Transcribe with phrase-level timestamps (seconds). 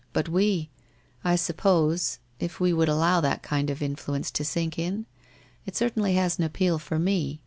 [0.13, 0.69] But we t—
[1.23, 5.05] i suppose, if we would allow that kind of in fluence to sink in?—
[5.67, 7.39] It certainly has an appeal for me.